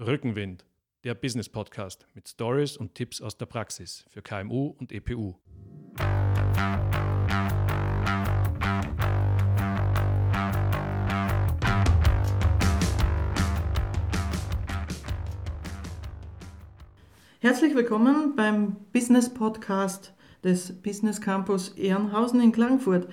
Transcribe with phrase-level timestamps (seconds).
[0.00, 0.64] Rückenwind,
[1.02, 5.34] der Business Podcast mit Stories und Tipps aus der Praxis für KMU und EPU.
[17.40, 23.08] Herzlich willkommen beim Business Podcast des Business Campus Ehrenhausen in Klagenfurt.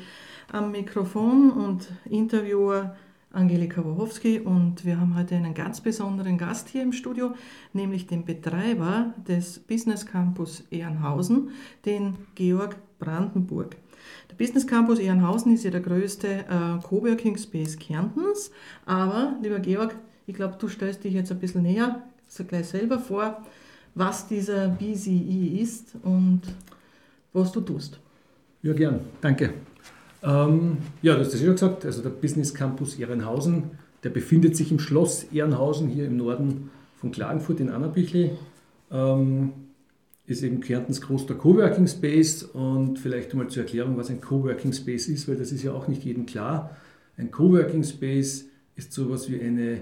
[0.52, 2.96] Am Mikrofon und Interviewer
[3.36, 7.34] Angelika Wochowski und wir haben heute einen ganz besonderen Gast hier im Studio,
[7.74, 11.50] nämlich den Betreiber des Business Campus Ehrenhausen,
[11.86, 13.76] den Georg Brandenburg.
[14.30, 18.52] Der Business Campus Ehrenhausen ist ja der größte äh, Coworking Space Kärntens,
[18.86, 19.96] aber lieber Georg,
[20.28, 23.44] ich glaube, du stellst dich jetzt ein bisschen näher so gleich selber vor,
[23.96, 26.42] was dieser BCE ist und
[27.34, 28.00] was du tust.
[28.64, 29.02] Ja, gern.
[29.20, 29.54] Danke.
[30.26, 33.72] Ähm, ja, du hast das ja gesagt, also der Business Campus Ehrenhausen,
[34.04, 38.32] der befindet sich im Schloss Ehrenhausen hier im Norden von Klagenfurt in Annabüchel.
[38.92, 39.52] Ähm,
[40.28, 45.08] ist eben Kärntens größter Coworking Space und vielleicht einmal zur Erklärung, was ein Coworking Space
[45.08, 46.76] ist, weil das ist ja auch nicht jedem klar.
[47.16, 48.46] Ein Coworking Space
[48.76, 49.82] ist sowas wie eine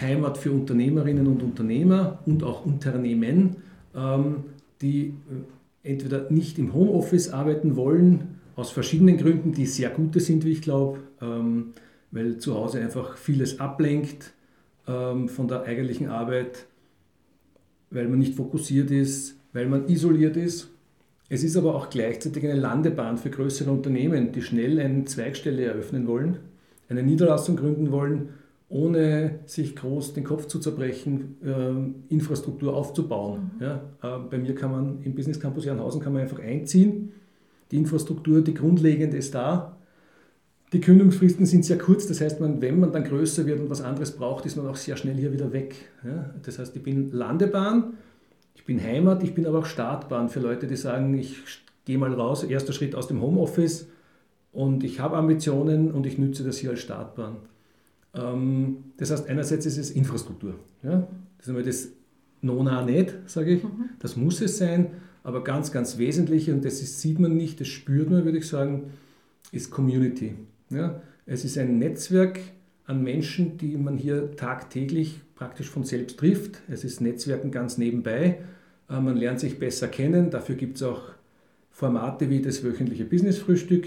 [0.00, 3.56] Heimat für Unternehmerinnen und Unternehmer und auch Unternehmen,
[3.94, 4.44] ähm,
[4.80, 5.14] die
[5.84, 10.52] äh, entweder nicht im Homeoffice arbeiten wollen aus verschiedenen Gründen, die sehr gute sind, wie
[10.52, 11.72] ich glaube, ähm,
[12.10, 14.32] weil zu Hause einfach vieles ablenkt
[14.86, 16.66] ähm, von der eigentlichen Arbeit,
[17.90, 20.68] weil man nicht fokussiert ist, weil man isoliert ist.
[21.28, 26.06] Es ist aber auch gleichzeitig eine Landebahn für größere Unternehmen, die schnell eine Zweigstelle eröffnen
[26.06, 26.38] wollen,
[26.90, 28.30] eine Niederlassung gründen wollen,
[28.68, 33.52] ohne sich groß den Kopf zu zerbrechen, äh, Infrastruktur aufzubauen.
[33.58, 33.62] Mhm.
[33.62, 37.12] Ja, äh, bei mir kann man im Business Campus Jernhausen kann man einfach einziehen
[37.72, 39.76] die Infrastruktur, die grundlegende ist da.
[40.72, 43.82] Die Kündigungsfristen sind sehr kurz, das heißt, man, wenn man dann größer wird und was
[43.82, 45.74] anderes braucht, ist man auch sehr schnell hier wieder weg.
[46.04, 46.30] Ja?
[46.42, 47.94] Das heißt, ich bin Landebahn,
[48.54, 51.42] ich bin Heimat, ich bin aber auch Startbahn für Leute, die sagen, ich
[51.84, 53.88] gehe mal raus, erster Schritt aus dem Homeoffice
[54.52, 57.36] und ich habe Ambitionen und ich nütze das hier als Startbahn.
[58.14, 60.54] Ähm, das heißt, einerseits ist es Infrastruktur.
[60.82, 61.06] Ja?
[61.38, 61.88] Das ist einmal das
[62.40, 63.62] Nona nicht, sage ich.
[63.62, 63.90] Mhm.
[63.98, 64.88] Das muss es sein.
[65.22, 68.48] Aber ganz, ganz wesentlich, und das ist, sieht man nicht, das spürt man, würde ich
[68.48, 68.92] sagen,
[69.52, 70.34] ist Community.
[70.70, 71.00] Ja?
[71.26, 72.40] Es ist ein Netzwerk
[72.86, 76.62] an Menschen, die man hier tagtäglich praktisch von selbst trifft.
[76.68, 78.38] Es ist Netzwerken ganz nebenbei.
[78.88, 80.30] Äh, man lernt sich besser kennen.
[80.30, 81.02] Dafür gibt es auch
[81.70, 83.86] Formate wie das wöchentliche Business-Frühstück,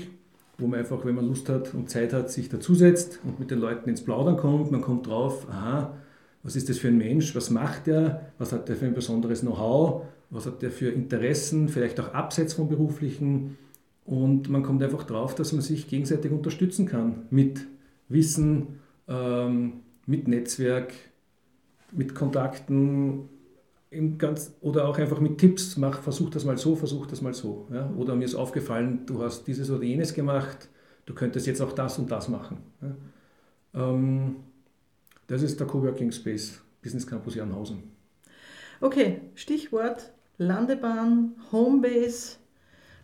[0.58, 3.60] wo man einfach, wenn man Lust hat und Zeit hat, sich dazusetzt und mit den
[3.60, 4.72] Leuten ins Plaudern kommt.
[4.72, 5.96] Man kommt drauf, aha,
[6.44, 9.42] was ist das für ein Mensch, was macht er, was hat er für ein besonderes
[9.42, 13.58] Know-how, was hat der für Interessen, vielleicht auch abseits vom beruflichen.
[14.06, 17.66] Und man kommt einfach drauf, dass man sich gegenseitig unterstützen kann mit
[18.08, 20.94] Wissen, ähm, mit Netzwerk,
[21.92, 23.30] mit Kontakten
[24.18, 25.78] ganz, oder auch einfach mit Tipps.
[25.78, 27.68] Mach, versuch das mal so, versuch das mal so.
[27.72, 27.92] Ja?
[27.98, 30.70] Oder mir ist aufgefallen, du hast dieses oder jenes gemacht,
[31.06, 32.58] du könntest jetzt auch das und das machen.
[32.82, 33.90] Ja?
[33.90, 34.36] Ähm,
[35.28, 37.84] das ist der Coworking Space Business Campus Jernhausen.
[38.82, 42.36] Okay, Stichwort Landebahn, Homebase,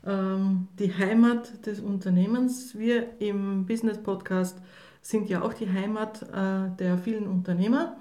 [0.05, 2.77] ähm, die Heimat des Unternehmens.
[2.77, 4.57] Wir im Business Podcast
[5.01, 7.95] sind ja auch die Heimat äh, der vielen Unternehmer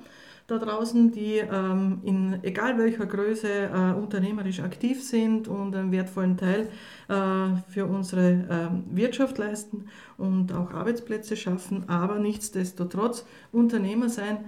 [0.49, 6.37] da draußen, die ähm, in egal welcher Größe äh, unternehmerisch aktiv sind und einen wertvollen
[6.37, 6.69] Teil
[7.09, 9.85] äh, für unsere äh, Wirtschaft leisten
[10.19, 11.89] und auch Arbeitsplätze schaffen.
[11.89, 14.39] Aber nichtsdestotrotz, Unternehmer sein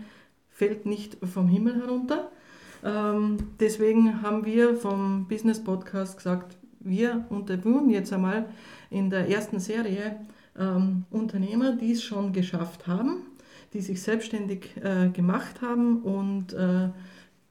[0.51, 2.33] fällt nicht vom Himmel herunter.
[2.83, 8.47] Ähm, deswegen haben wir vom Business Podcast gesagt, wir interviewen jetzt einmal
[8.91, 10.17] in der ersten Serie
[10.59, 13.23] ähm, Unternehmer, die es schon geschafft haben,
[13.73, 16.03] die sich selbstständig äh, gemacht haben.
[16.03, 16.89] Und äh,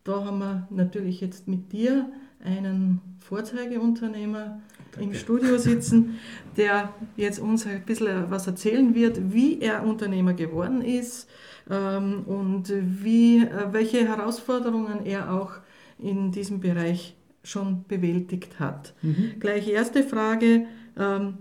[0.03, 2.11] da haben wir natürlich jetzt mit dir
[2.43, 4.61] einen Vorzeigeunternehmer
[4.91, 5.09] Danke.
[5.09, 6.19] im Studio sitzen,
[6.57, 11.29] der jetzt uns ein bisschen was erzählen wird, wie er Unternehmer geworden ist,
[11.69, 15.53] ähm, und wie, äh, welche Herausforderungen er auch
[15.99, 18.93] in diesem Bereich schon bewältigt hat.
[19.01, 19.33] Mhm.
[19.39, 20.65] Gleich erste Frage,
[20.97, 21.37] ähm,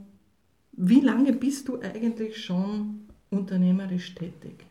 [0.72, 3.00] wie lange bist du eigentlich schon
[3.30, 4.64] unternehmerisch tätig?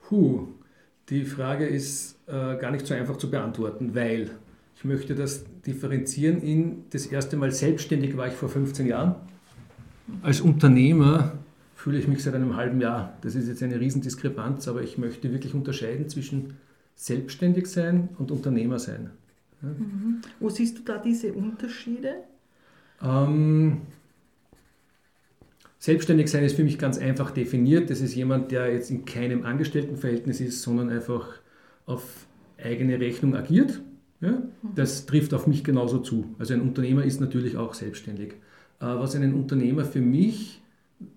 [0.00, 0.48] Puh,
[1.08, 4.30] die Frage ist äh, gar nicht so einfach zu beantworten, weil
[4.76, 9.16] ich möchte das differenzieren in das erste Mal selbstständig war ich vor 15 Jahren.
[10.22, 11.32] Als Unternehmer
[11.74, 13.16] fühle ich mich seit einem halben Jahr.
[13.22, 16.54] Das ist jetzt eine Riesendiskrepanz, aber ich möchte wirklich unterscheiden zwischen
[16.94, 19.10] selbstständig sein und Unternehmer sein.
[19.62, 19.68] Ja.
[19.68, 20.22] Mhm.
[20.40, 22.14] Wo siehst du da diese Unterschiede?
[23.02, 23.82] Ähm,
[25.78, 27.90] selbstständig sein ist für mich ganz einfach definiert.
[27.90, 31.28] Das ist jemand, der jetzt in keinem Angestelltenverhältnis ist, sondern einfach
[31.84, 32.26] auf
[32.58, 33.80] eigene Rechnung agiert.
[34.20, 34.42] Ja?
[34.74, 36.34] Das trifft auf mich genauso zu.
[36.38, 38.34] Also ein Unternehmer ist natürlich auch selbstständig.
[38.80, 40.62] Äh, was einen Unternehmer für mich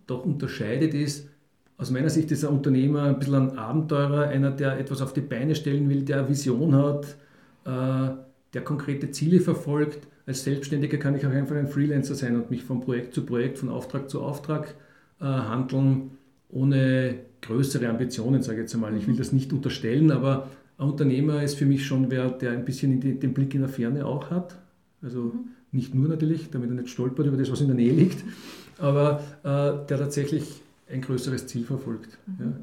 [0.07, 1.29] doch unterscheidet, ist,
[1.77, 5.21] aus meiner Sicht ist ein Unternehmer ein bisschen ein Abenteurer, einer, der etwas auf die
[5.21, 7.15] Beine stellen will, der Vision hat,
[7.63, 8.15] äh,
[8.53, 10.07] der konkrete Ziele verfolgt.
[10.25, 13.59] Als Selbstständiger kann ich auch einfach ein Freelancer sein und mich von Projekt zu Projekt,
[13.59, 14.75] von Auftrag zu Auftrag
[15.21, 16.11] äh, handeln,
[16.49, 18.95] ohne größere Ambitionen, sage ich jetzt einmal.
[18.97, 22.65] Ich will das nicht unterstellen, aber ein Unternehmer ist für mich schon wer, der ein
[22.65, 24.57] bisschen den Blick in der Ferne auch hat.
[25.01, 25.49] Also mhm.
[25.71, 28.23] nicht nur natürlich, damit er nicht stolpert über das, was in der Nähe liegt,
[28.77, 32.17] aber äh, der tatsächlich ein größeres Ziel verfolgt.
[32.25, 32.45] Mhm.
[32.45, 32.53] Ja.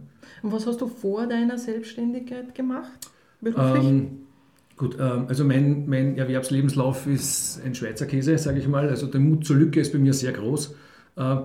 [0.42, 3.10] Und was hast du vor deiner Selbstständigkeit gemacht?
[3.40, 3.84] Beruflich?
[3.84, 4.10] Ähm,
[4.76, 8.88] gut, ähm, also mein, mein Erwerbslebenslauf ist ein Schweizer Käse, sage ich mal.
[8.88, 10.74] Also der Mut zur Lücke ist bei mir sehr groß.
[11.16, 11.36] Äh,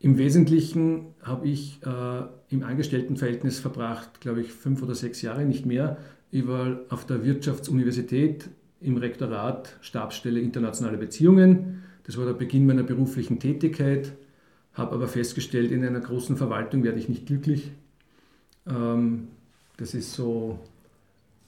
[0.00, 5.66] Im Wesentlichen habe ich äh, im Angestelltenverhältnis verbracht, glaube ich, fünf oder sechs Jahre, nicht
[5.66, 5.98] mehr.
[6.32, 8.48] Ich war auf der Wirtschaftsuniversität
[8.80, 11.82] im Rektorat Stabsstelle Internationale Beziehungen.
[12.04, 14.12] Das war der Beginn meiner beruflichen Tätigkeit,
[14.74, 17.70] habe aber festgestellt, in einer großen Verwaltung werde ich nicht glücklich.
[18.66, 19.28] Ähm,
[19.76, 20.58] das ist so,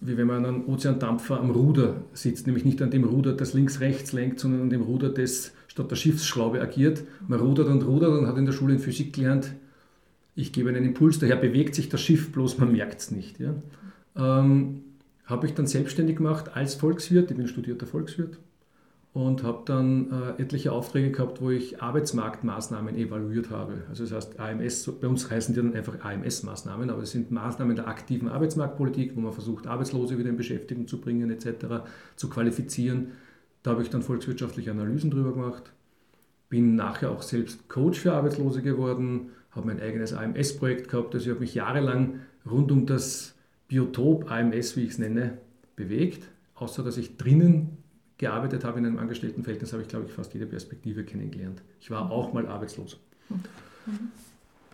[0.01, 4.13] wie wenn man an Ozeandampfer am Ruder sitzt, nämlich nicht an dem Ruder, das links-rechts
[4.13, 7.03] lenkt, sondern an dem Ruder, das statt der Schiffsschraube agiert.
[7.27, 9.53] Man rudert und rudert und hat in der Schule in Physik gelernt,
[10.35, 13.39] ich gebe einen Impuls, daher bewegt sich das Schiff, bloß man merkt es nicht.
[13.39, 13.55] Ja.
[14.17, 14.83] Ähm,
[15.27, 18.39] habe ich dann selbstständig gemacht als Volkswirt, ich bin studierter Volkswirt
[19.13, 23.83] und habe dann äh, etliche Aufträge gehabt, wo ich Arbeitsmarktmaßnahmen evaluiert habe.
[23.91, 27.77] Also das heißt AMS, bei uns heißen die dann einfach AMS-Maßnahmen, aber es sind Maßnahmen
[27.77, 31.85] der aktiven Arbeitsmarktpolitik, wo man versucht, Arbeitslose wieder in Beschäftigung zu bringen etc.,
[32.17, 33.09] zu qualifizieren.
[33.63, 35.73] Da habe ich dann volkswirtschaftliche Analysen drüber gemacht,
[36.49, 41.31] bin nachher auch selbst Coach für Arbeitslose geworden, habe mein eigenes AMS-Projekt gehabt, also ich
[41.31, 42.21] habe mich jahrelang
[42.51, 43.35] rund um das
[43.69, 45.39] Biotop AMS, wie ich es nenne,
[45.77, 47.79] bewegt, außer dass ich drinnen
[48.19, 51.63] gearbeitet habe in einem Angestelltenverhältnis, habe ich, glaube ich, fast jede Perspektive kennengelernt.
[51.81, 52.99] Ich war auch mal arbeitslos.
[53.29, 54.13] Mhm.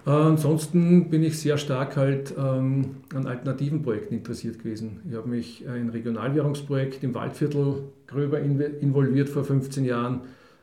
[0.07, 5.01] Äh, ansonsten bin ich sehr stark halt ähm, an alternativen Projekten interessiert gewesen.
[5.09, 10.23] Ich habe mich in ein Regionalwährungsprojekt im Waldviertel gröber involviert vor 15 Jahren.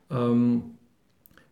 [0.10, 0.75] Ähm,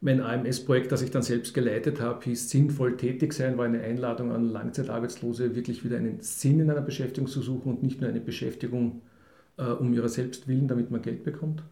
[0.03, 4.33] mein AMS-Projekt, das ich dann selbst geleitet habe, hieß Sinnvoll tätig sein, war eine Einladung
[4.33, 8.19] an Langzeitarbeitslose, wirklich wieder einen Sinn in einer Beschäftigung zu suchen und nicht nur eine
[8.19, 9.01] Beschäftigung
[9.57, 11.63] äh, um ihrer selbst willen, damit man Geld bekommt.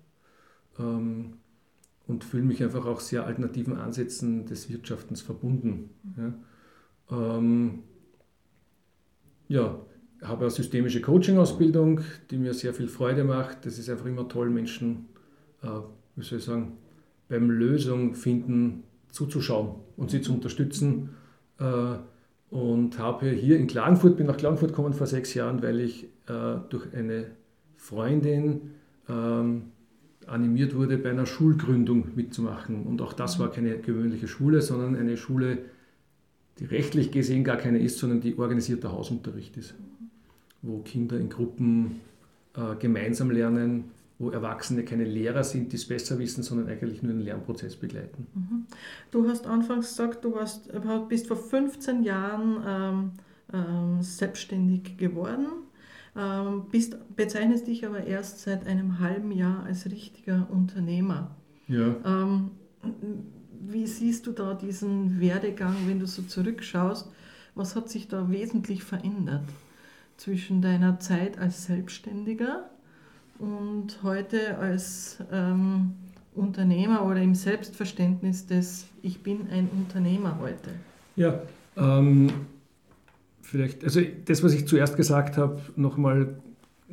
[0.79, 1.33] Ähm,
[2.07, 5.89] und fühle mich einfach auch sehr alternativen Ansätzen des Wirtschaftens verbunden.
[6.17, 7.79] Ja, ähm,
[9.49, 9.85] ja
[10.21, 13.65] habe eine systemische Coaching-Ausbildung, die mir sehr viel Freude macht.
[13.65, 15.07] Das ist einfach immer toll, Menschen,
[15.63, 15.67] äh,
[16.15, 16.77] wie soll ich sagen,
[17.31, 21.09] beim Lösung finden zuzuschauen und sie zu unterstützen.
[21.57, 21.95] Äh,
[22.51, 26.57] und habe hier in Klagenfurt, bin nach Klagenfurt gekommen vor sechs Jahren, weil ich äh,
[26.69, 27.27] durch eine
[27.77, 28.71] Freundin
[29.07, 29.63] ähm,
[30.27, 32.83] animiert wurde, bei einer Schulgründung mitzumachen.
[32.83, 35.59] Und auch das war keine gewöhnliche Schule, sondern eine Schule,
[36.59, 39.73] die rechtlich gesehen gar keine ist, sondern die organisierter Hausunterricht ist,
[40.61, 42.01] wo Kinder in Gruppen
[42.57, 43.85] äh, gemeinsam lernen,
[44.21, 48.27] wo Erwachsene keine Lehrer sind, die es besser wissen, sondern eigentlich nur den Lernprozess begleiten.
[48.33, 48.65] Mhm.
[49.09, 50.69] Du hast anfangs gesagt, du warst,
[51.09, 53.11] bist vor 15 Jahren ähm,
[53.53, 55.47] ähm, selbstständig geworden.
[56.15, 61.35] Ähm, bist, bezeichnest dich aber erst seit einem halben Jahr als richtiger Unternehmer.
[61.67, 61.95] Ja.
[62.05, 62.51] Ähm,
[63.61, 67.09] wie siehst du da diesen Werdegang, wenn du so zurückschaust?
[67.55, 69.43] Was hat sich da wesentlich verändert
[70.17, 72.70] zwischen deiner Zeit als Selbstständiger
[73.41, 75.93] und heute als ähm,
[76.35, 80.69] Unternehmer oder im Selbstverständnis des Ich bin ein Unternehmer heute?
[81.15, 81.41] Ja,
[81.75, 82.29] ähm,
[83.41, 86.35] vielleicht, also das, was ich zuerst gesagt habe, nochmal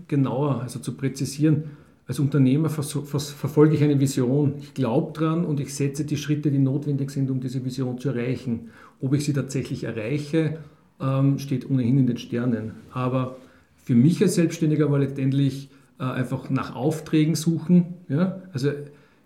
[0.08, 1.64] genauer, also zu präzisieren.
[2.06, 4.54] Als Unternehmer verfolge ich eine Vision.
[4.58, 8.08] Ich glaube dran und ich setze die Schritte, die notwendig sind, um diese Vision zu
[8.08, 8.70] erreichen.
[9.02, 10.58] Ob ich sie tatsächlich erreiche,
[11.00, 12.72] ähm, steht ohnehin in den Sternen.
[12.92, 13.36] Aber
[13.76, 17.94] für mich als Selbstständiger war letztendlich äh, einfach nach Aufträgen suchen.
[18.08, 18.42] Ja?
[18.52, 18.70] Also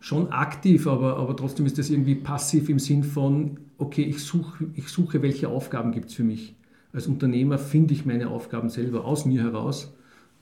[0.01, 4.65] schon aktiv, aber, aber trotzdem ist das irgendwie passiv im Sinn von, okay, ich suche,
[4.75, 6.57] ich suche welche Aufgaben gibt es für mich
[6.93, 9.95] als Unternehmer finde ich meine Aufgaben selber aus mir heraus.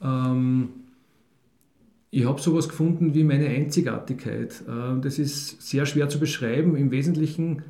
[0.02, 0.70] Ähm,
[2.10, 4.64] ich habe sowas gefunden wie meine Einzigartigkeit.
[4.68, 6.76] Ähm, das ist sehr schwer zu beschreiben.
[6.76, 7.62] Im Wesentlichen,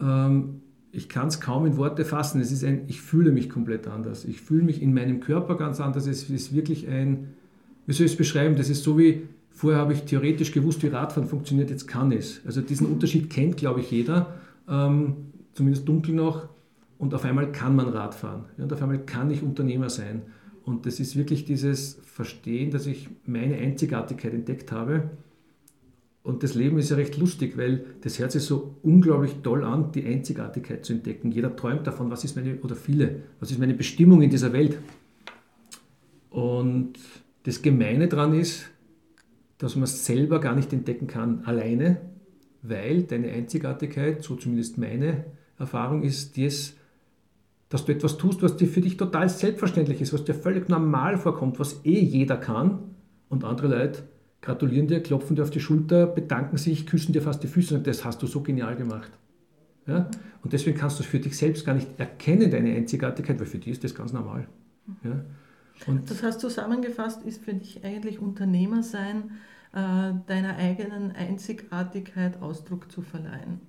[0.00, 2.40] ähm, ich kann es kaum in Worte fassen.
[2.40, 4.24] Es ist ein, ich fühle mich komplett anders.
[4.24, 6.06] Ich fühle mich in meinem Körper ganz anders.
[6.06, 7.34] Es ist wirklich ein,
[7.86, 8.56] wie soll ich es beschreiben?
[8.56, 12.40] Das ist so wie, vorher habe ich theoretisch gewusst, wie Radfahren funktioniert, jetzt kann es.
[12.44, 14.34] Also diesen Unterschied kennt, glaube ich, jeder,
[14.68, 15.16] ähm,
[15.52, 16.48] zumindest dunkel noch
[16.98, 18.44] und auf einmal kann man Rad fahren.
[18.56, 20.22] Ja, und auf einmal kann ich Unternehmer sein.
[20.64, 25.10] Und das ist wirklich dieses Verstehen, dass ich meine Einzigartigkeit entdeckt habe.
[26.22, 29.90] Und das Leben ist ja recht lustig, weil das hört sich so unglaublich toll an,
[29.90, 31.32] die Einzigartigkeit zu entdecken.
[31.32, 34.78] Jeder träumt davon, was ist meine, oder viele, was ist meine Bestimmung in dieser Welt.
[36.30, 36.94] Und
[37.44, 38.70] das Gemeine daran ist,
[39.58, 42.00] dass man es selber gar nicht entdecken kann alleine,
[42.62, 45.24] weil deine Einzigartigkeit, so zumindest meine
[45.58, 46.74] Erfahrung ist, das,
[47.68, 51.16] dass du etwas tust, was dir für dich total selbstverständlich ist, was dir völlig normal
[51.16, 52.94] vorkommt, was eh jeder kann
[53.28, 54.02] und andere Leute
[54.40, 57.86] gratulieren dir, klopfen dir auf die Schulter, bedanken sich, küssen dir fast die Füße und
[57.86, 59.10] das hast du so genial gemacht.
[59.86, 60.10] Ja?
[60.42, 63.58] Und deswegen kannst du es für dich selbst gar nicht erkennen, deine Einzigartigkeit, weil für
[63.58, 64.48] die ist das ganz normal.
[65.04, 65.24] Ja?
[65.86, 69.32] Und das heißt, zusammengefasst ist für dich eigentlich Unternehmer sein,
[69.72, 73.60] äh, deiner eigenen Einzigartigkeit Ausdruck zu verleihen.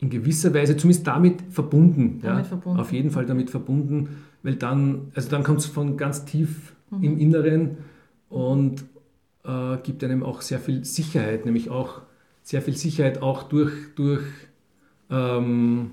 [0.00, 2.20] In gewisser Weise zumindest damit verbunden.
[2.22, 2.80] Damit ja, verbunden.
[2.80, 7.02] Auf jeden Fall damit verbunden, weil dann, also dann kommt es von ganz tief mhm.
[7.02, 7.78] im Inneren
[8.28, 8.84] und
[9.44, 12.02] äh, gibt einem auch sehr viel Sicherheit, nämlich auch
[12.42, 14.24] sehr viel Sicherheit auch durch, durch,
[15.10, 15.92] ähm,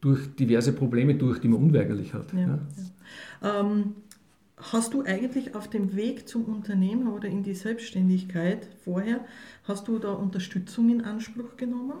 [0.00, 2.32] durch diverse Probleme durch, die man unweigerlich hat.
[2.32, 2.58] Ja,
[3.42, 3.60] ja.
[3.60, 3.94] Ähm,
[4.60, 9.20] Hast du eigentlich auf dem Weg zum Unternehmer oder in die Selbstständigkeit vorher,
[9.64, 11.94] hast du da Unterstützung in Anspruch genommen?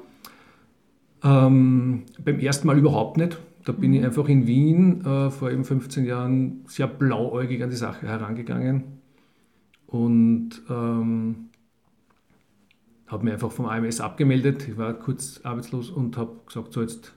[1.22, 3.38] Ähm, beim ersten Mal überhaupt nicht.
[3.64, 3.96] Da bin mhm.
[3.98, 8.84] ich einfach in Wien äh, vor eben 15 Jahren sehr blauäugig an die Sache herangegangen
[9.86, 11.50] und ähm,
[13.06, 14.68] habe mir einfach vom AMS abgemeldet.
[14.68, 17.14] Ich war kurz arbeitslos und habe gesagt, so jetzt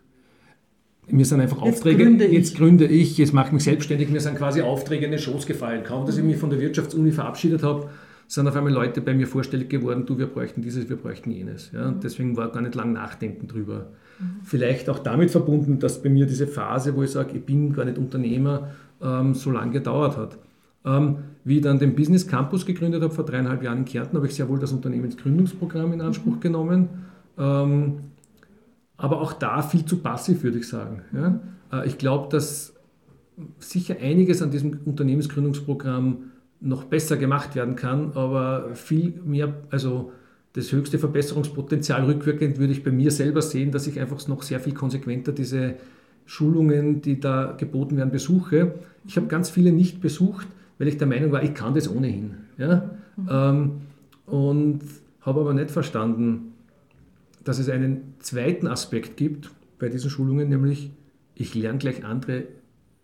[1.11, 4.21] mir sind einfach jetzt Aufträge, gründe jetzt gründe ich, jetzt mache ich mich selbstständig, mir
[4.21, 5.83] sind quasi Aufträge in den Schoß gefallen.
[5.83, 7.89] Kaum, dass ich mich von der Wirtschaftsuni verabschiedet habe,
[8.27, 11.71] sind auf einmal Leute bei mir vorstellig geworden, du, wir bräuchten dieses, wir bräuchten jenes.
[11.73, 11.87] Ja?
[11.87, 11.99] Und mhm.
[12.01, 13.87] deswegen war gar nicht lang nachdenken drüber.
[14.19, 14.25] Mhm.
[14.43, 17.83] Vielleicht auch damit verbunden, dass bei mir diese Phase, wo ich sage, ich bin gar
[17.83, 18.69] nicht Unternehmer,
[19.01, 20.37] ähm, so lange gedauert hat.
[20.85, 24.27] Ähm, wie ich dann den Business Campus gegründet habe vor dreieinhalb Jahren in Kärnten, habe
[24.27, 26.39] ich sehr wohl das Unternehmensgründungsprogramm in Anspruch mhm.
[26.39, 26.89] genommen.
[27.37, 27.93] Ähm,
[29.01, 31.01] aber auch da viel zu passiv, würde ich sagen.
[31.11, 31.39] Ja?
[31.73, 32.73] Äh, ich glaube, dass
[33.59, 40.11] sicher einiges an diesem Unternehmensgründungsprogramm noch besser gemacht werden kann, aber viel mehr, also
[40.53, 44.59] das höchste Verbesserungspotenzial rückwirkend würde ich bei mir selber sehen, dass ich einfach noch sehr
[44.59, 45.75] viel konsequenter diese
[46.27, 48.75] Schulungen, die da geboten werden, besuche.
[49.07, 52.35] Ich habe ganz viele nicht besucht, weil ich der Meinung war, ich kann das ohnehin.
[52.57, 52.91] Ja?
[53.15, 53.29] Mhm.
[53.31, 53.71] Ähm,
[54.27, 54.81] und
[55.21, 56.50] habe aber nicht verstanden,
[57.43, 60.91] dass es einen zweiten Aspekt gibt bei diesen Schulungen, nämlich
[61.35, 62.43] ich lerne gleich andere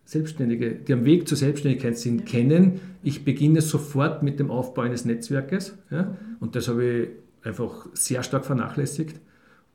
[0.06, 2.26] Selbstständige, die am Weg zur Selbstständigkeit sind, ja.
[2.26, 2.80] kennen.
[3.04, 7.10] Ich beginne sofort mit dem Aufbau eines Netzwerkes ja, und das habe ich
[7.46, 9.20] einfach sehr stark vernachlässigt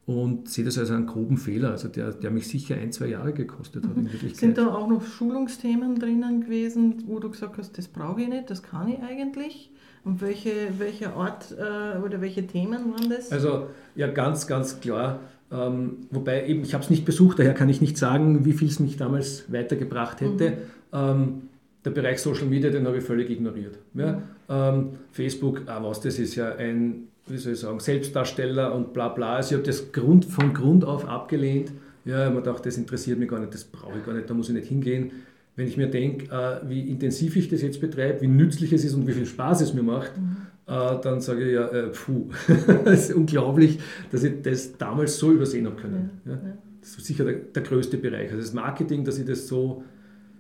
[0.07, 3.33] und sehe das als einen groben Fehler, also der, der mich sicher ein, zwei Jahre
[3.33, 4.13] gekostet hat in mhm.
[4.13, 4.37] Wirklichkeit.
[4.37, 8.51] Sind da auch noch Schulungsthemen drinnen gewesen, wo du gesagt hast, das brauche ich nicht,
[8.51, 9.71] das kann ich eigentlich?
[10.05, 13.31] Und welche, welcher Ort äh, oder welche Themen waren das?
[13.31, 15.21] Also ja, ganz, ganz klar.
[15.53, 18.69] Ähm, wobei eben, ich habe es nicht besucht, daher kann ich nicht sagen, wie viel
[18.69, 20.51] es mich damals weitergebracht hätte.
[20.51, 20.57] Mhm.
[20.93, 21.43] Ähm,
[21.85, 23.79] der Bereich Social Media, den habe ich völlig ignoriert.
[23.95, 24.13] Ja?
[24.13, 24.23] Mhm.
[24.49, 29.09] Ähm, Facebook, ah, was, das ist ja ein, wie soll ich sagen, Selbstdarsteller und bla
[29.09, 29.37] bla.
[29.37, 31.71] Also ich habe das Grund, von Grund auf abgelehnt.
[32.05, 34.49] Ja, man dachte, das interessiert mich gar nicht, das brauche ich gar nicht, da muss
[34.49, 35.13] ich nicht hingehen
[35.57, 38.95] wenn ich mir denke, äh, wie intensiv ich das jetzt betreibe, wie nützlich es ist
[38.95, 40.37] und wie viel Spaß es mir macht, mhm.
[40.67, 42.31] äh, dann sage ich ja, äh, puh,
[42.85, 43.79] es ist unglaublich,
[44.11, 46.11] dass ich das damals so übersehen habe können.
[46.25, 46.39] Ja, ja.
[46.81, 48.31] Das ist sicher der, der, größte Bereich.
[48.31, 49.85] Also das Marketing, dass ich das so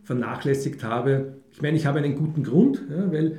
[0.02, 1.35] vernachlässigt habe.
[1.52, 3.38] Ich meine, ich habe einen guten Grund, ja, weil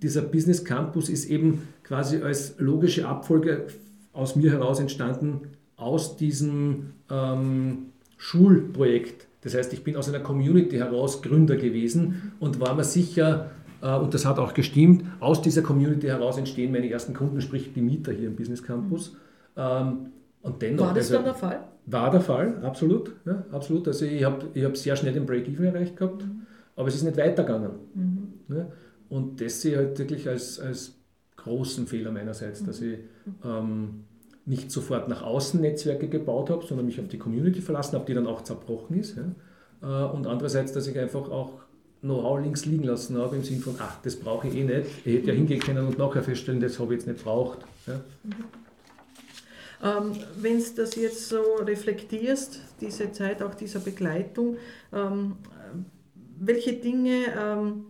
[0.00, 3.66] dieser Business Campus ist eben quasi als logische Abfolge
[4.12, 5.42] aus mir heraus entstanden,
[5.76, 12.60] aus diesem ähm, Schulprojekt das heißt, ich bin aus einer Community heraus Gründer gewesen und
[12.60, 13.50] war mir sicher,
[13.82, 17.72] äh, und das hat auch gestimmt, aus dieser Community heraus entstehen meine ersten Kunden, sprich
[17.72, 19.16] die Mieter hier im Business Campus.
[19.56, 20.06] Ähm,
[20.42, 21.60] und dennoch, war das also, dann der Fall?
[21.86, 23.12] War der Fall, absolut.
[23.24, 23.88] Ja, absolut.
[23.88, 26.42] Also ich habe ich hab sehr schnell den Break-Even erreicht gehabt, mhm.
[26.76, 27.70] aber es ist nicht weitergegangen.
[27.94, 28.28] Mhm.
[28.54, 28.66] Ja,
[29.08, 30.94] und das sehe ich halt wirklich als, als
[31.36, 32.66] großen Fehler meinerseits, mhm.
[32.66, 32.98] dass ich
[33.44, 34.04] ähm,
[34.48, 38.14] nicht sofort nach außen Netzwerke gebaut habe, sondern mich auf die Community verlassen habe, die
[38.14, 39.16] dann auch zerbrochen ist.
[39.16, 40.06] Ja.
[40.06, 41.60] Äh, und andererseits, dass ich einfach auch
[42.00, 44.86] Know-how links liegen lassen habe, im Sinne von, ach, das brauche ich eh nicht.
[45.04, 47.58] Ich hätte ja hingehen können und nachher feststellen, das habe ich jetzt nicht braucht.
[47.86, 48.00] Ja.
[49.98, 54.56] Ähm, Wenn du das jetzt so reflektierst, diese Zeit auch dieser Begleitung,
[54.92, 55.36] ähm,
[56.40, 57.84] welche Dinge ähm,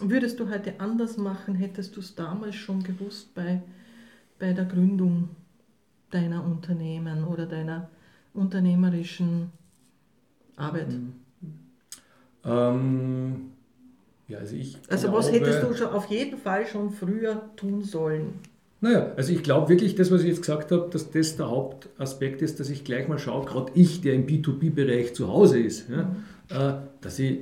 [0.00, 3.62] würdest du heute anders machen, hättest du es damals schon gewusst bei,
[4.38, 5.28] bei der Gründung?
[6.14, 7.90] Deiner Unternehmen oder deiner
[8.34, 9.52] unternehmerischen
[10.56, 10.98] Arbeit?
[12.44, 13.50] Ähm,
[14.28, 17.82] Ja, also ich Also glaube, was hättest du schon auf jeden Fall schon früher tun
[17.82, 18.40] sollen?
[18.80, 22.42] Naja, also ich glaube wirklich, das, was ich jetzt gesagt habe, dass das der Hauptaspekt
[22.42, 26.14] ist, dass ich gleich mal schaue, gerade ich, der im B2B-Bereich zu Hause ist, ja,
[26.50, 27.40] äh, dass ich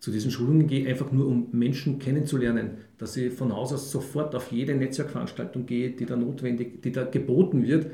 [0.00, 4.34] zu diesen Schulungen gehe, einfach nur um Menschen kennenzulernen, dass ich von Haus aus sofort
[4.34, 7.86] auf jede Netzwerkveranstaltung gehe, die da notwendig, die da geboten wird,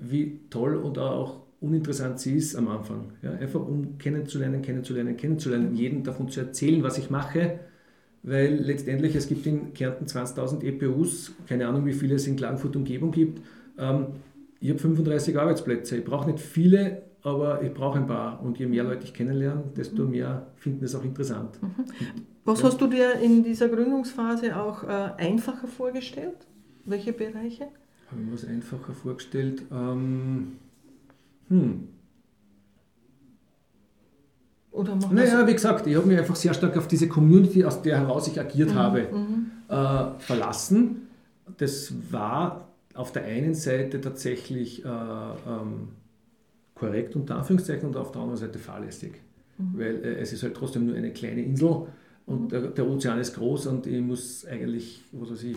[0.00, 3.12] wie toll und auch uninteressant sie ist am Anfang.
[3.22, 7.60] Ja, einfach um kennenzulernen, kennenzulernen, kennenzulernen, jedem davon zu erzählen, was ich mache,
[8.22, 12.76] weil letztendlich es gibt in Kärnten 20.000 EPUs, keine Ahnung, wie viele es in Klagenfurt
[12.76, 13.42] Umgebung gibt.
[13.78, 14.06] Ähm,
[14.60, 15.96] ich habe 35 Arbeitsplätze.
[15.98, 18.42] Ich brauche nicht viele, aber ich brauche ein paar.
[18.42, 21.58] Und je mehr Leute ich kennenlerne, desto mehr finden es auch interessant.
[22.44, 22.66] Was Ja.
[22.68, 24.86] hast du dir in dieser Gründungsphase auch äh,
[25.18, 26.36] einfacher vorgestellt?
[26.84, 27.68] Welche Bereiche?
[28.10, 29.62] Habe ich mir was einfacher vorgestellt?
[29.70, 30.52] Ähm,
[31.48, 31.88] hm.
[34.72, 37.82] Oder machen Naja, wie gesagt, ich habe mich einfach sehr stark auf diese Community, aus
[37.82, 39.50] der heraus ich agiert habe, Mhm.
[39.68, 41.08] äh, verlassen.
[41.58, 45.88] Das war auf der einen Seite tatsächlich äh, ähm,
[46.74, 49.20] korrekt unter Anführungszeichen und auf der anderen Seite fahrlässig.
[49.58, 51.86] Weil äh, es ist halt trotzdem nur eine kleine Insel
[52.26, 55.56] und der, der Ozean ist groß und ich muss eigentlich, was weiß ich,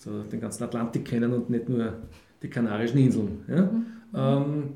[0.00, 1.92] so den ganzen Atlantik kennen und nicht nur
[2.42, 3.44] die Kanarischen Inseln.
[3.48, 3.70] Ja?
[4.14, 4.70] Ähm,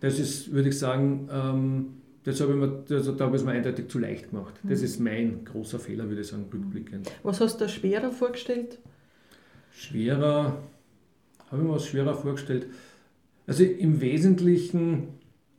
[0.00, 1.86] das ist, würde ich sagen, ähm,
[2.24, 4.54] das habe ich mir, also da habe ich es mir eindeutig zu leicht gemacht.
[4.62, 7.10] Das ist mein großer Fehler, würde ich sagen, rückblickend.
[7.22, 8.78] Was hast du dir schwerer vorgestellt?
[9.72, 10.56] Schwerer,
[11.50, 12.66] habe ich mir was schwerer vorgestellt.
[13.46, 15.08] Also im Wesentlichen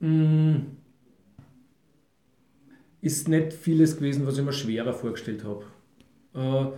[0.00, 0.62] mh,
[3.00, 5.64] ist nicht vieles gewesen, was ich mir schwerer vorgestellt habe.
[6.34, 6.76] Äh,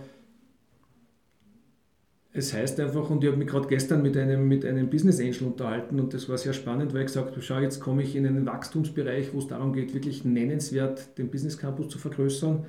[2.37, 5.47] es heißt einfach, und ich habe mich gerade gestern mit einem, mit einem Business Angel
[5.47, 8.25] unterhalten und das war sehr spannend, weil ich gesagt habe, schau, jetzt komme ich in
[8.25, 12.65] einen Wachstumsbereich, wo es darum geht, wirklich nennenswert den Business Campus zu vergrößern.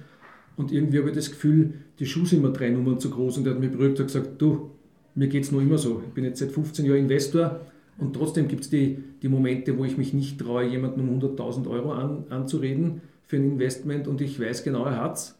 [0.56, 3.46] Und irgendwie habe ich das Gefühl, die Schuhe sind mir drei Nummern zu groß und
[3.46, 4.70] er hat mich beruhigt und gesagt, du,
[5.14, 6.02] mir geht es nur immer so.
[6.06, 7.60] Ich bin jetzt seit 15 Jahren Investor
[7.96, 11.68] und trotzdem gibt es die, die Momente, wo ich mich nicht traue, jemanden um 100.000
[11.68, 15.37] Euro an, anzureden für ein Investment und ich weiß genau, er hat es.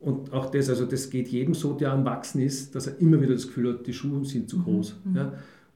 [0.00, 3.20] Und auch das, also das geht jedem so, der am Wachsen ist, dass er immer
[3.20, 4.96] wieder das Gefühl hat, die Schuhe sind zu groß.
[5.14, 5.32] Ja?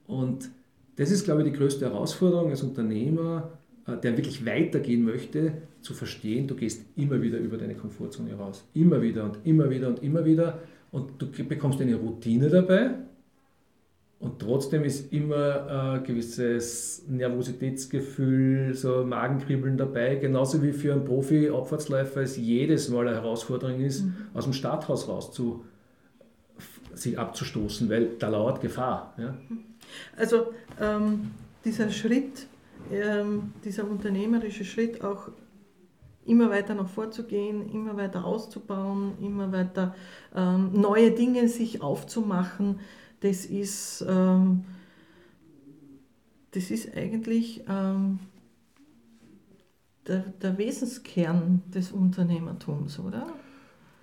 [0.06, 0.48] Und
[0.96, 5.94] das ist, glaube ich, die größte Herausforderung als Unternehmer, äh, der wirklich weitergehen möchte, zu
[5.94, 8.64] verstehen, du gehst immer wieder über deine Komfortzone raus.
[8.74, 10.60] Immer wieder und immer wieder und immer wieder.
[10.92, 12.94] Und du bekommst eine Routine dabei.
[14.22, 22.20] Und trotzdem ist immer ein gewisses Nervositätsgefühl, so Magenkribbeln dabei, genauso wie für einen Profi-Abfahrtsläufer
[22.22, 25.64] es jedes Mal eine Herausforderung ist, aus dem Starthaus raus zu,
[26.94, 29.12] sich abzustoßen, weil da lauert Gefahr.
[29.18, 29.34] Ja?
[30.16, 31.32] Also ähm,
[31.64, 32.46] dieser Schritt,
[32.92, 35.30] ähm, dieser unternehmerische Schritt auch
[36.24, 39.96] immer weiter nach vorzugehen, immer weiter auszubauen, immer weiter
[40.32, 42.78] ähm, neue Dinge sich aufzumachen,
[43.22, 44.64] das ist, ähm,
[46.50, 48.18] das ist eigentlich ähm,
[50.06, 53.26] der, der Wesenskern des Unternehmertums, oder?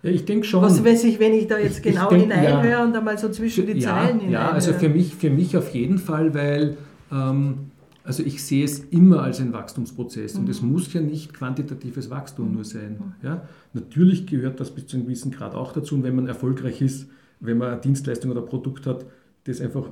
[0.01, 0.61] Ja, ich denke schon.
[0.61, 2.83] Was weiß ich, wenn ich da jetzt Ich- genau hineinhöre ja.
[2.83, 4.31] und einmal so zwischen die ja, Zeilen hineinhöre.
[4.31, 6.77] Ja, also für mich, für mich auf jeden Fall, weil
[7.11, 7.71] ähm,
[8.05, 12.53] also ich sehe es immer als ein Wachstumsprozess und es muss ja nicht quantitatives Wachstum
[12.53, 13.13] nur sein.
[13.21, 13.47] Ja?
[13.73, 17.07] Natürlich gehört das bis zu einem gewissen Grad auch dazu und wenn man erfolgreich ist,
[17.39, 19.05] wenn man eine Dienstleistung oder ein Produkt hat,
[19.45, 19.89] das einfach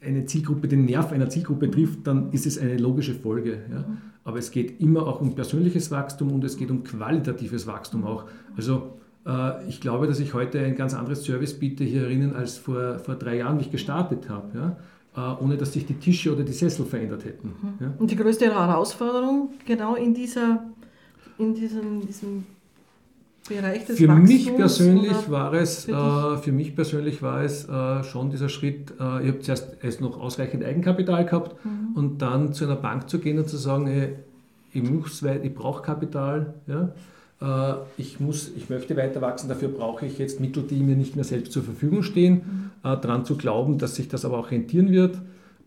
[0.00, 3.58] eine Zielgruppe, den Nerv einer Zielgruppe trifft, dann ist es eine logische Folge.
[3.70, 3.84] Ja?
[4.24, 8.24] Aber es geht immer auch um persönliches Wachstum und es geht um qualitatives Wachstum auch.
[8.56, 12.58] Also äh, ich glaube, dass ich heute ein ganz anderes Service biete hier herinnen als
[12.58, 14.58] vor, vor drei Jahren, wie ich gestartet habe.
[14.58, 14.76] Ja?
[15.16, 17.52] Äh, ohne dass sich die Tische oder die Sessel verändert hätten.
[17.80, 17.94] Ja?
[17.98, 20.64] Und die größte Herausforderung genau in, dieser,
[21.38, 22.44] in diesem, diesem
[23.48, 24.28] Bereich des Für Wachstums?
[24.30, 28.92] mich persönlich war es, für äh, für mich persönlich war es äh, schon dieser Schritt,
[29.00, 31.70] äh, ich habe zuerst erst noch ausreichend Eigenkapital gehabt Mhm.
[31.96, 34.14] und dann zu einer Bank zu gehen und zu sagen, hey,
[34.72, 36.92] ich, muss weit- ich brauche Kapital, ja?
[37.40, 41.14] äh, ich, muss, ich möchte weiter wachsen, dafür brauche ich jetzt Mittel, die mir nicht
[41.16, 42.34] mehr selbst zur Verfügung stehen,
[42.82, 42.90] Mhm.
[42.90, 45.18] äh, daran zu glauben, dass sich das aber auch rentieren wird.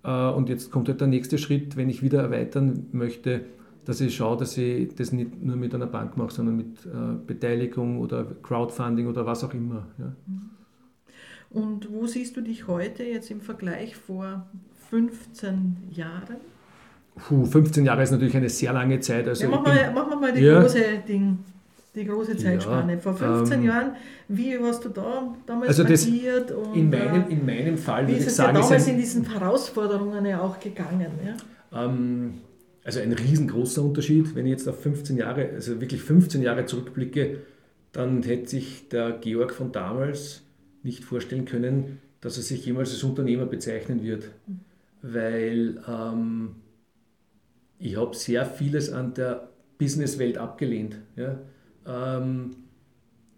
[0.03, 3.41] Äh, und jetzt kommt halt der nächste Schritt, wenn ich wieder erweitern möchte,
[3.89, 6.89] dass ich schaue, dass ich das nicht nur mit einer Bank mache, sondern mit äh,
[7.25, 9.87] Beteiligung oder Crowdfunding oder was auch immer.
[9.97, 10.13] Ja.
[11.49, 14.45] Und wo siehst du dich heute jetzt im Vergleich vor
[14.91, 16.35] 15 Jahren?
[17.15, 19.27] Puh, 15 Jahre ist natürlich eine sehr lange Zeit.
[19.27, 20.61] Also ja, machen, bin- wir, machen wir mal die Ja.
[20.61, 21.39] große Ding,
[21.95, 22.99] die große Zeitspanne.
[22.99, 23.95] Vor 15 ähm, Jahren,
[24.27, 26.05] wie hast du da damals Also das-?
[26.05, 28.65] Und, in, äh, meinem, in meinem Fall wie würde ist ich es ja sagen, ist
[28.69, 31.07] damals ein, in diesen Herausforderungen ja auch gegangen?
[31.25, 31.85] Ja?
[31.85, 32.35] Ähm,
[32.89, 37.41] also ein riesengroßer Unterschied, wenn ich jetzt auf 15 Jahre, also wirklich 15 Jahre zurückblicke,
[37.91, 40.41] dann hätte sich der Georg von damals
[40.81, 44.31] nicht vorstellen können, dass er sich jemals als Unternehmer bezeichnen wird.
[45.03, 46.55] Weil ähm,
[47.77, 50.97] ich habe sehr vieles an der Businesswelt abgelehnt.
[51.15, 51.37] Ja.
[51.85, 52.55] Ähm,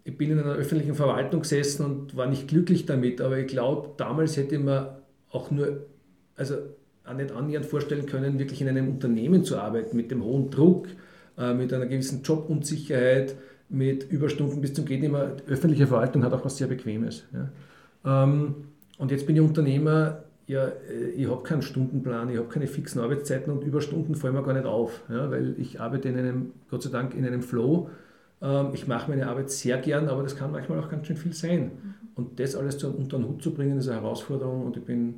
[0.04, 3.90] ich bin in einer öffentlichen Verwaltung gesessen und war nicht glücklich damit, aber ich glaube,
[3.98, 4.96] damals hätte man
[5.28, 5.84] auch nur,
[6.36, 6.56] also
[7.16, 10.88] nicht annähernd vorstellen können, wirklich in einem Unternehmen zu arbeiten, mit dem hohen Druck,
[11.36, 13.34] äh, mit einer gewissen Jobunsicherheit,
[13.68, 15.02] mit Überstunden bis zum Geht
[15.48, 17.24] Öffentliche Verwaltung hat auch was sehr Bequemes.
[17.32, 18.24] Ja.
[18.24, 18.54] Ähm,
[18.98, 23.00] und jetzt bin ich Unternehmer, ja, äh, ich habe keinen Stundenplan, ich habe keine fixen
[23.00, 26.82] Arbeitszeiten und Überstunden fallen mir gar nicht auf, ja, weil ich arbeite in einem, Gott
[26.82, 27.88] sei Dank, in einem Flow.
[28.40, 31.32] Ähm, ich mache meine Arbeit sehr gern, aber das kann manchmal auch ganz schön viel
[31.32, 31.62] sein.
[31.62, 31.94] Mhm.
[32.14, 35.14] Und das alles unter den Hut zu bringen, ist eine Herausforderung und ich bin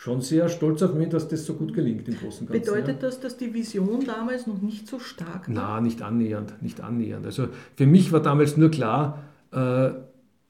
[0.00, 2.72] schon sehr stolz auf mich, dass das so gut gelingt im Großen und Ganzen.
[2.72, 3.08] Bedeutet ja.
[3.08, 5.54] das, dass die Vision damals noch nicht so stark war?
[5.54, 7.26] Na, nicht annähernd, nicht annähernd.
[7.26, 9.90] Also für mich war damals nur klar, äh,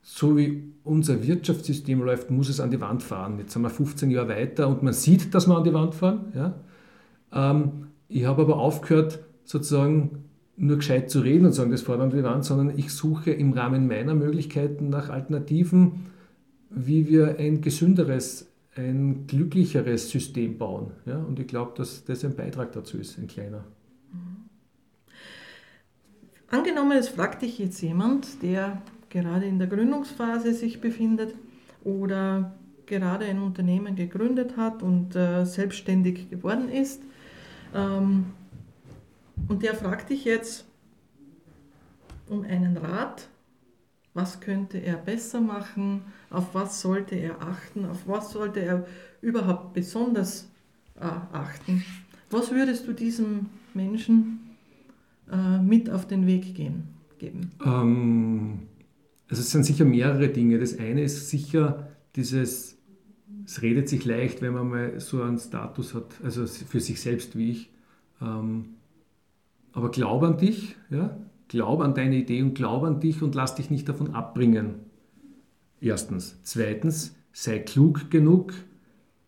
[0.02, 3.40] so wie unser Wirtschaftssystem läuft, muss es an die Wand fahren.
[3.40, 6.32] Jetzt sind wir 15 Jahre weiter und man sieht, dass wir an die Wand fahren.
[6.32, 6.54] Ja?
[7.32, 12.10] Ähm, ich habe aber aufgehört, sozusagen nur gescheit zu reden und sagen, das fährt an
[12.10, 16.06] die Wand, sondern ich suche im Rahmen meiner Möglichkeiten nach Alternativen,
[16.70, 20.92] wie wir ein gesünderes ein glücklicheres System bauen.
[21.06, 21.18] Ja?
[21.18, 23.64] Und ich glaube, dass das ein Beitrag dazu ist, ein kleiner.
[26.48, 31.34] Angenommen, es fragt dich jetzt jemand, der gerade in der Gründungsphase sich befindet
[31.84, 32.56] oder
[32.86, 37.02] gerade ein Unternehmen gegründet hat und äh, selbstständig geworden ist.
[37.72, 38.26] Ähm,
[39.48, 40.64] und der fragt dich jetzt
[42.28, 43.28] um einen Rat,
[44.12, 48.86] was könnte er besser machen, auf was sollte er achten, auf was sollte er
[49.20, 50.48] überhaupt besonders
[50.96, 51.84] äh, achten.
[52.30, 54.40] Was würdest du diesem Menschen
[55.30, 56.84] äh, mit auf den Weg gehen,
[57.18, 57.50] geben?
[57.64, 58.60] Ähm,
[59.28, 60.58] also es sind sicher mehrere Dinge.
[60.58, 62.78] Das eine ist sicher dieses,
[63.44, 67.36] es redet sich leicht, wenn man mal so einen Status hat, also für sich selbst
[67.36, 67.70] wie ich.
[68.22, 68.76] Ähm,
[69.72, 71.16] aber glaub an dich, ja?
[71.48, 74.89] glaub an deine Idee und glaub an dich und lass dich nicht davon abbringen.
[75.80, 76.38] Erstens.
[76.42, 78.52] Zweitens, sei klug genug,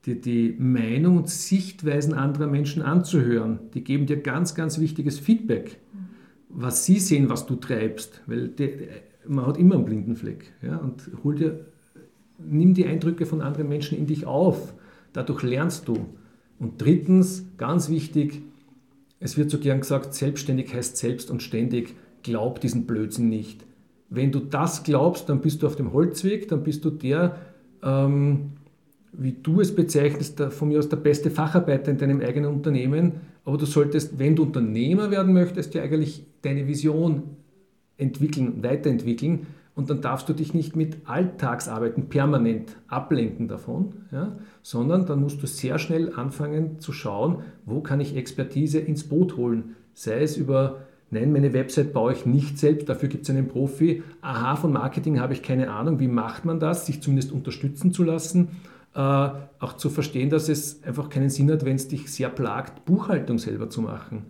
[0.05, 3.59] dir die Meinung und Sichtweisen anderer Menschen anzuhören.
[3.75, 5.79] Die geben dir ganz, ganz wichtiges Feedback,
[6.49, 8.21] was sie sehen, was du treibst.
[8.27, 8.89] Weil die,
[9.27, 10.53] man hat immer einen blinden Fleck.
[10.61, 10.77] Ja?
[10.79, 11.67] Und hol dir,
[12.39, 14.75] nimm die Eindrücke von anderen Menschen in dich auf.
[15.13, 16.07] Dadurch lernst du.
[16.59, 18.43] Und drittens, ganz wichtig,
[19.21, 21.95] es wird so gern gesagt, selbstständig heißt selbst und ständig.
[22.23, 23.65] Glaub diesen Blödsinn nicht.
[24.15, 27.37] Wenn du das glaubst, dann bist du auf dem Holzweg, dann bist du der,
[27.83, 28.53] ähm,
[29.13, 33.13] wie du es bezeichnest, der, von mir aus der beste Facharbeiter in deinem eigenen Unternehmen.
[33.47, 37.23] Aber du solltest, wenn du Unternehmer werden möchtest, ja eigentlich deine Vision
[37.97, 39.47] entwickeln, weiterentwickeln.
[39.75, 45.43] Und dann darfst du dich nicht mit Alltagsarbeiten permanent ablenken davon, ja, sondern dann musst
[45.43, 49.75] du sehr schnell anfangen zu schauen, wo kann ich Expertise ins Boot holen.
[49.95, 50.81] Sei es über
[51.13, 54.03] Nein, meine Website baue ich nicht selbst, dafür gibt es einen Profi.
[54.23, 56.01] Aha, von Marketing habe ich keine Ahnung.
[56.01, 56.87] Wie macht man das?
[56.87, 58.49] Sich zumindest unterstützen zu lassen.
[58.95, 62.87] Äh, auch zu verstehen, dass es einfach keinen Sinn hat, wenn es dich sehr plagt,
[62.87, 64.25] Buchhaltung selber zu machen.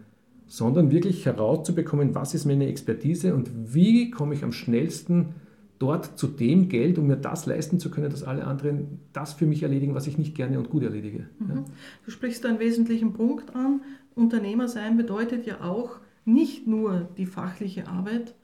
[0.48, 5.36] Sondern wirklich herauszubekommen, was ist meine Expertise und wie komme ich am schnellsten
[5.78, 9.46] dort zu dem Geld, um mir das leisten zu können, dass alle anderen das für
[9.46, 11.28] mich erledigen, was ich nicht gerne und gut erledige.
[11.38, 11.48] Mhm.
[11.48, 11.64] Ja.
[12.04, 13.82] Du sprichst einen wesentlichen Punkt an.
[14.16, 18.34] Unternehmer sein bedeutet ja auch, nicht nur die fachliche Arbeit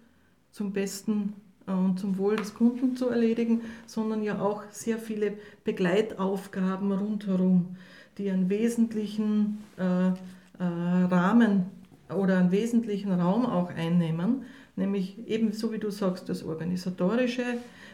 [0.51, 1.35] zum Besten
[1.67, 7.77] äh, und zum Wohl des Kunden zu erledigen, sondern ja auch sehr viele Begleitaufgaben rundherum,
[8.17, 10.15] die einen wesentlichen äh, äh,
[10.59, 11.67] Rahmen
[12.15, 14.43] oder einen wesentlichen Raum auch einnehmen,
[14.77, 17.45] nämlich ebenso wie du sagst, das Organisatorische,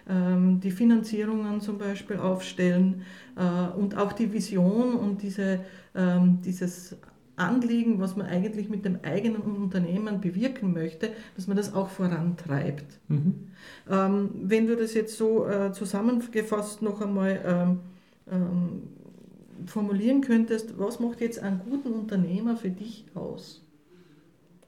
[0.09, 3.03] ähm, die Finanzierungen zum Beispiel aufstellen
[3.37, 5.61] äh, und auch die Vision und diese,
[5.95, 6.97] ähm, dieses
[7.37, 13.01] Anliegen, was man eigentlich mit dem eigenen Unternehmen bewirken möchte, dass man das auch vorantreibt.
[13.09, 13.49] Mhm.
[13.91, 17.81] Ähm, wenn du das jetzt so äh, zusammengefasst noch einmal ähm,
[18.31, 18.83] ähm,
[19.67, 23.63] formulieren könntest, was macht jetzt einen guten Unternehmer für dich aus?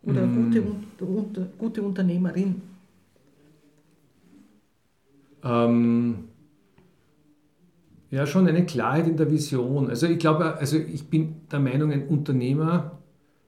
[0.02, 0.44] Oder eine mhm.
[0.50, 2.62] gute, unter, gute Unternehmerin?
[5.42, 6.29] Ähm,
[8.16, 9.90] ja, schon eine Klarheit in der Vision.
[9.90, 12.92] Also ich glaube, also ich bin der Meinung, ein Unternehmer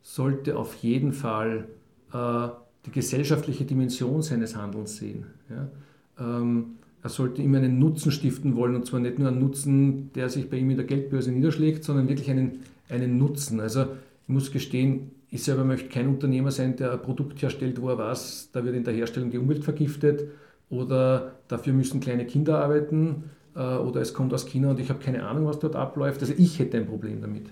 [0.03, 1.69] sollte auf jeden Fall
[2.13, 2.49] äh,
[2.85, 5.25] die gesellschaftliche Dimension seines Handelns sehen.
[5.49, 5.69] Ja?
[6.21, 10.29] Ähm, er sollte immer einen Nutzen stiften wollen und zwar nicht nur einen Nutzen, der
[10.29, 12.59] sich bei ihm in der Geldbörse niederschlägt, sondern wirklich einen,
[12.91, 13.61] einen Nutzen.
[13.61, 17.89] Also ich muss gestehen, ich selber möchte kein Unternehmer sein, der ein Produkt herstellt, wo
[17.89, 20.25] er weiß, da wird in der Herstellung die Umwelt vergiftet
[20.69, 23.25] oder dafür müssen kleine Kinder arbeiten
[23.61, 26.21] oder es kommt aus China und ich habe keine Ahnung, was dort abläuft.
[26.21, 27.47] Also ich hätte ein Problem damit.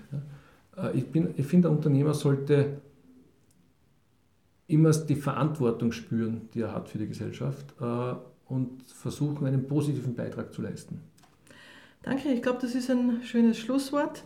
[0.77, 1.05] Äh, ich,
[1.37, 2.81] ich finde, der Unternehmer sollte
[4.67, 8.15] immer die Verantwortung spüren, die er hat für die Gesellschaft äh,
[8.47, 11.01] und versuchen, einen positiven Beitrag zu leisten.
[12.03, 14.23] Danke, ich glaube, das ist ein schönes Schlusswort.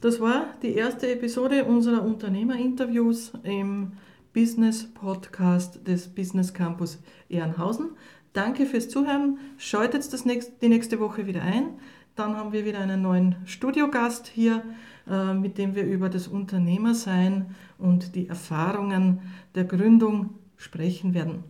[0.00, 3.92] Das war die erste Episode unserer Unternehmerinterviews im
[4.32, 7.90] Business Podcast des Business Campus Ehrenhausen.
[8.32, 9.38] Danke fürs Zuhören.
[9.58, 11.70] Schaltet das nächste, die nächste Woche wieder ein.
[12.16, 14.62] Dann haben wir wieder einen neuen Studiogast hier,
[15.08, 19.20] äh, mit dem wir über das Unternehmersein und die Erfahrungen
[19.54, 21.44] der Gründung sprechen werden.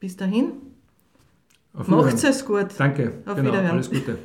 [0.00, 0.52] Bis dahin,
[1.72, 2.68] macht es gut.
[2.76, 3.22] Danke.
[3.24, 3.72] Auf genau, Wiederhören.
[3.72, 4.18] Alles Gute.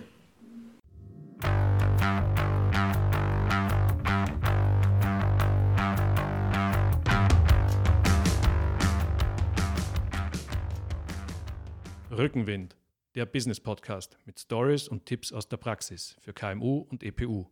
[12.17, 12.75] Rückenwind,
[13.13, 17.45] der Business Podcast mit Stories und Tipps aus der Praxis für KMU und EPU.